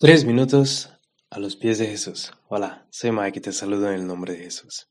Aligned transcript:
Tres 0.00 0.24
minutos 0.24 0.92
a 1.28 1.40
los 1.40 1.56
pies 1.56 1.78
de 1.78 1.88
Jesús. 1.88 2.30
Hola, 2.46 2.86
soy 2.88 3.10
Mike 3.10 3.40
y 3.40 3.42
te 3.42 3.52
saludo 3.52 3.88
en 3.88 3.94
el 3.94 4.06
nombre 4.06 4.34
de 4.34 4.44
Jesús. 4.44 4.88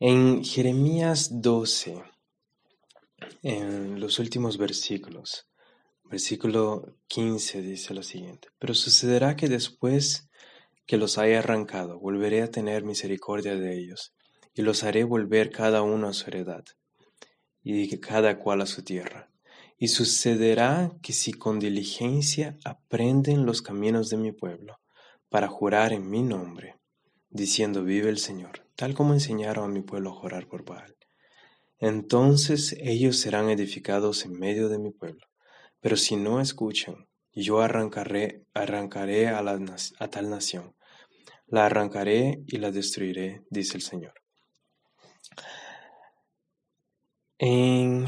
En 0.00 0.42
Jeremías 0.42 1.40
12, 1.40 2.02
en 3.44 4.00
los 4.00 4.18
últimos 4.18 4.58
versículos, 4.58 5.46
versículo 6.02 6.96
15 7.06 7.62
dice 7.62 7.94
lo 7.94 8.02
siguiente, 8.02 8.48
pero 8.58 8.74
sucederá 8.74 9.36
que 9.36 9.48
después 9.48 10.28
que 10.84 10.96
los 10.96 11.16
haya 11.16 11.38
arrancado, 11.38 12.00
volveré 12.00 12.42
a 12.42 12.50
tener 12.50 12.82
misericordia 12.82 13.54
de 13.54 13.78
ellos, 13.78 14.16
y 14.52 14.62
los 14.62 14.82
haré 14.82 15.04
volver 15.04 15.52
cada 15.52 15.82
uno 15.82 16.08
a 16.08 16.12
su 16.12 16.26
heredad, 16.26 16.64
y 17.62 17.96
cada 18.00 18.40
cual 18.40 18.62
a 18.62 18.66
su 18.66 18.82
tierra 18.82 19.30
y 19.82 19.88
sucederá 19.88 20.92
que 21.02 21.14
si 21.14 21.32
con 21.32 21.58
diligencia 21.58 22.58
aprenden 22.66 23.46
los 23.46 23.62
caminos 23.62 24.10
de 24.10 24.18
mi 24.18 24.30
pueblo, 24.30 24.78
para 25.30 25.48
jurar 25.48 25.94
en 25.94 26.10
mi 26.10 26.22
nombre, 26.22 26.76
diciendo 27.30 27.82
vive 27.82 28.10
el 28.10 28.18
Señor, 28.18 28.66
tal 28.76 28.92
como 28.92 29.14
enseñaron 29.14 29.64
a 29.64 29.72
mi 29.72 29.80
pueblo 29.80 30.10
a 30.10 30.14
jurar 30.14 30.46
por 30.48 30.66
Baal, 30.66 30.96
entonces 31.78 32.76
ellos 32.78 33.16
serán 33.16 33.48
edificados 33.48 34.26
en 34.26 34.38
medio 34.38 34.68
de 34.68 34.78
mi 34.78 34.90
pueblo. 34.90 35.26
Pero 35.80 35.96
si 35.96 36.14
no 36.16 36.42
escuchan, 36.42 37.08
yo 37.32 37.62
arrancaré, 37.62 38.44
arrancaré 38.52 39.28
a, 39.28 39.38
a 39.38 40.08
tal 40.10 40.28
nación, 40.28 40.74
la 41.46 41.64
arrancaré 41.64 42.42
y 42.46 42.58
la 42.58 42.70
destruiré, 42.70 43.44
dice 43.48 43.78
el 43.78 43.82
Señor. 43.82 44.12
En 47.38 48.06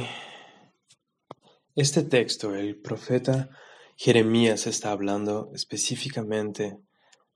este 1.74 2.02
texto, 2.02 2.54
el 2.54 2.76
profeta 2.76 3.50
Jeremías 3.96 4.66
está 4.66 4.90
hablando 4.90 5.50
específicamente 5.54 6.78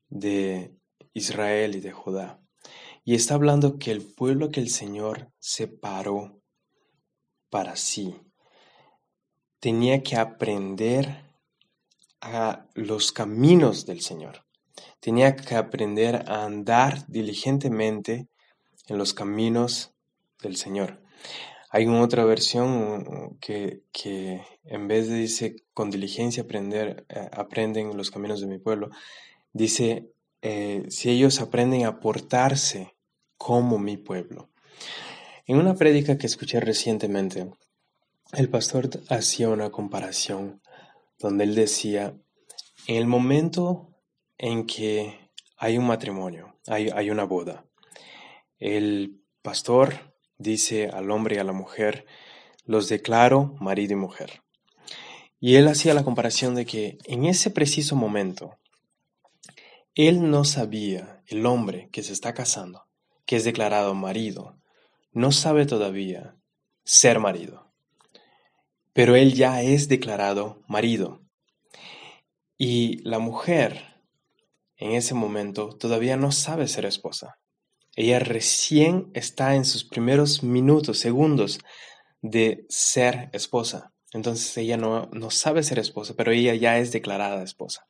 de 0.08 0.74
Israel 1.12 1.74
y 1.74 1.80
de 1.80 1.92
Judá. 1.92 2.40
Y 3.04 3.14
está 3.14 3.34
hablando 3.34 3.78
que 3.78 3.92
el 3.92 4.02
pueblo 4.02 4.50
que 4.50 4.60
el 4.60 4.70
Señor 4.70 5.30
separó 5.38 6.40
para 7.50 7.76
sí 7.76 8.16
tenía 9.60 10.02
que 10.02 10.16
aprender 10.16 11.24
a 12.20 12.66
los 12.74 13.12
caminos 13.12 13.86
del 13.86 14.00
Señor. 14.00 14.44
Tenía 15.00 15.34
que 15.34 15.56
aprender 15.56 16.24
a 16.28 16.44
andar 16.44 17.06
diligentemente 17.08 18.28
en 18.86 18.98
los 18.98 19.14
caminos 19.14 19.92
del 20.42 20.56
Señor. 20.56 21.02
Hay 21.76 21.84
una 21.84 22.00
otra 22.00 22.24
versión 22.24 23.36
que, 23.38 23.82
en 24.64 24.88
vez 24.88 25.08
de 25.08 25.14
dice 25.16 25.56
con 25.74 25.90
diligencia 25.90 26.44
aprender, 26.44 27.04
eh, 27.10 27.28
aprenden 27.32 27.94
los 27.98 28.10
caminos 28.10 28.40
de 28.40 28.46
mi 28.46 28.56
pueblo, 28.56 28.88
dice 29.52 30.10
eh, 30.40 30.86
si 30.88 31.10
ellos 31.10 31.38
aprenden 31.42 31.84
a 31.84 32.00
portarse 32.00 32.94
como 33.36 33.78
mi 33.78 33.98
pueblo. 33.98 34.48
En 35.44 35.58
una 35.58 35.74
prédica 35.74 36.16
que 36.16 36.26
escuché 36.26 36.60
recientemente, 36.60 37.50
el 38.32 38.48
pastor 38.48 38.88
hacía 39.10 39.50
una 39.50 39.68
comparación 39.68 40.62
donde 41.18 41.44
él 41.44 41.54
decía, 41.54 42.14
en 42.86 42.96
el 42.96 43.06
momento 43.06 43.90
en 44.38 44.66
que 44.66 45.28
hay 45.58 45.76
un 45.76 45.86
matrimonio, 45.86 46.56
hay, 46.68 46.88
hay 46.88 47.10
una 47.10 47.24
boda, 47.24 47.66
el 48.58 49.20
pastor 49.42 50.15
dice 50.38 50.88
al 50.88 51.10
hombre 51.10 51.36
y 51.36 51.38
a 51.38 51.44
la 51.44 51.52
mujer, 51.52 52.06
los 52.64 52.88
declaro 52.88 53.54
marido 53.60 53.92
y 53.94 53.96
mujer. 53.96 54.42
Y 55.38 55.56
él 55.56 55.68
hacía 55.68 55.94
la 55.94 56.04
comparación 56.04 56.54
de 56.54 56.66
que 56.66 56.98
en 57.04 57.24
ese 57.26 57.50
preciso 57.50 57.94
momento, 57.94 58.58
él 59.94 60.30
no 60.30 60.44
sabía, 60.44 61.22
el 61.26 61.46
hombre 61.46 61.88
que 61.92 62.02
se 62.02 62.12
está 62.12 62.34
casando, 62.34 62.86
que 63.24 63.36
es 63.36 63.44
declarado 63.44 63.94
marido, 63.94 64.58
no 65.12 65.32
sabe 65.32 65.66
todavía 65.66 66.36
ser 66.84 67.18
marido. 67.18 67.72
Pero 68.92 69.16
él 69.16 69.34
ya 69.34 69.62
es 69.62 69.88
declarado 69.88 70.62
marido. 70.68 71.22
Y 72.56 72.98
la 73.08 73.18
mujer, 73.18 74.00
en 74.76 74.92
ese 74.92 75.14
momento, 75.14 75.76
todavía 75.76 76.16
no 76.16 76.32
sabe 76.32 76.68
ser 76.68 76.86
esposa. 76.86 77.38
Ella 77.96 78.18
recién 78.18 79.10
está 79.14 79.54
en 79.56 79.64
sus 79.64 79.84
primeros 79.84 80.42
minutos, 80.42 80.98
segundos 80.98 81.58
de 82.20 82.66
ser 82.68 83.30
esposa. 83.32 83.92
Entonces 84.12 84.56
ella 84.58 84.76
no, 84.76 85.08
no 85.12 85.30
sabe 85.30 85.62
ser 85.62 85.78
esposa, 85.78 86.14
pero 86.16 86.30
ella 86.30 86.54
ya 86.54 86.78
es 86.78 86.92
declarada 86.92 87.42
esposa. 87.42 87.88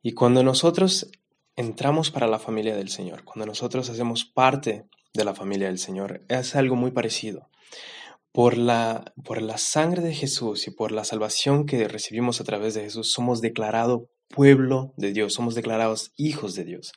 Y 0.00 0.12
cuando 0.12 0.42
nosotros 0.42 1.10
entramos 1.56 2.10
para 2.10 2.26
la 2.26 2.38
familia 2.38 2.76
del 2.76 2.88
Señor, 2.88 3.24
cuando 3.24 3.46
nosotros 3.46 3.90
hacemos 3.90 4.24
parte 4.24 4.86
de 5.12 5.24
la 5.24 5.34
familia 5.34 5.66
del 5.66 5.78
Señor, 5.78 6.24
es 6.28 6.54
algo 6.54 6.76
muy 6.76 6.92
parecido. 6.92 7.50
Por 8.30 8.56
la, 8.56 9.12
por 9.24 9.40
la 9.42 9.58
sangre 9.58 10.02
de 10.02 10.14
Jesús 10.14 10.68
y 10.68 10.70
por 10.70 10.92
la 10.92 11.04
salvación 11.04 11.64
que 11.66 11.88
recibimos 11.88 12.40
a 12.40 12.44
través 12.44 12.74
de 12.74 12.82
Jesús, 12.82 13.10
somos 13.10 13.40
declarados 13.40 14.02
pueblo 14.28 14.92
de 14.96 15.12
Dios, 15.12 15.34
somos 15.34 15.54
declarados 15.54 16.12
hijos 16.16 16.54
de 16.54 16.64
Dios. 16.64 16.92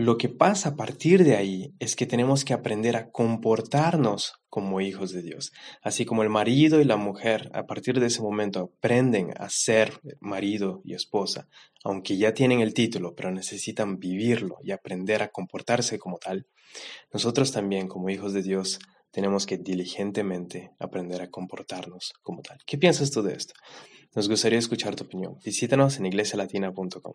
Lo 0.00 0.16
que 0.16 0.28
pasa 0.28 0.68
a 0.68 0.76
partir 0.76 1.24
de 1.24 1.34
ahí 1.34 1.74
es 1.80 1.96
que 1.96 2.06
tenemos 2.06 2.44
que 2.44 2.54
aprender 2.54 2.94
a 2.94 3.10
comportarnos 3.10 4.34
como 4.48 4.80
hijos 4.80 5.10
de 5.10 5.22
Dios. 5.22 5.50
Así 5.82 6.04
como 6.04 6.22
el 6.22 6.28
marido 6.28 6.80
y 6.80 6.84
la 6.84 6.96
mujer 6.96 7.50
a 7.52 7.66
partir 7.66 7.98
de 7.98 8.06
ese 8.06 8.22
momento 8.22 8.70
aprenden 8.76 9.32
a 9.36 9.48
ser 9.50 10.00
marido 10.20 10.82
y 10.84 10.94
esposa, 10.94 11.48
aunque 11.82 12.16
ya 12.16 12.32
tienen 12.32 12.60
el 12.60 12.74
título, 12.74 13.16
pero 13.16 13.32
necesitan 13.32 13.98
vivirlo 13.98 14.58
y 14.62 14.70
aprender 14.70 15.20
a 15.20 15.30
comportarse 15.30 15.98
como 15.98 16.18
tal, 16.18 16.46
nosotros 17.12 17.50
también 17.50 17.88
como 17.88 18.08
hijos 18.08 18.32
de 18.32 18.44
Dios 18.44 18.78
tenemos 19.10 19.46
que 19.46 19.58
diligentemente 19.58 20.70
aprender 20.78 21.22
a 21.22 21.28
comportarnos 21.28 22.12
como 22.22 22.42
tal. 22.42 22.58
¿Qué 22.64 22.78
piensas 22.78 23.10
tú 23.10 23.22
de 23.22 23.34
esto? 23.34 23.54
Nos 24.14 24.28
gustaría 24.28 24.60
escuchar 24.60 24.94
tu 24.94 25.02
opinión. 25.02 25.40
Visítanos 25.44 25.98
en 25.98 26.06
iglesialatina.com. 26.06 27.14